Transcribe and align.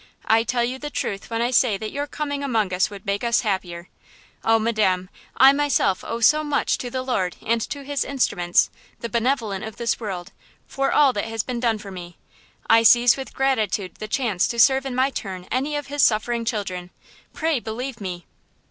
I 0.25 0.41
tell 0.41 0.63
you 0.63 0.79
the 0.79 0.89
truth 0.89 1.29
when 1.29 1.43
I 1.43 1.51
say 1.51 1.77
that 1.77 1.91
your 1.91 2.07
coming 2.07 2.43
among 2.43 2.73
us 2.73 2.89
would 2.89 3.05
make 3.05 3.23
us 3.23 3.41
happier. 3.41 3.87
Oh, 4.43 4.57
Madam, 4.57 5.11
I 5.37 5.53
myself 5.53 6.03
owe 6.03 6.21
so 6.21 6.43
much 6.43 6.79
to 6.79 6.89
the 6.89 7.03
Lord 7.03 7.35
and 7.45 7.61
to 7.69 7.83
His 7.83 8.03
instruments, 8.03 8.71
the 9.01 9.09
benevolent 9.09 9.63
of 9.63 9.75
this 9.75 9.99
world, 9.99 10.31
for 10.65 10.91
all 10.91 11.13
that 11.13 11.25
has 11.25 11.43
been 11.43 11.59
done 11.59 11.77
for 11.77 11.91
me. 11.91 12.17
I 12.67 12.81
seize 12.81 13.15
with 13.15 13.35
gratitude 13.35 13.93
the 13.99 14.07
chance 14.07 14.47
to 14.47 14.59
serve 14.59 14.87
in 14.87 14.95
my 14.95 15.11
turn 15.11 15.47
any 15.51 15.75
of 15.75 15.85
His 15.85 16.01
suffering 16.01 16.45
children. 16.45 16.89
Pray 17.31 17.59
believe 17.59 18.01
me!" 18.01 18.25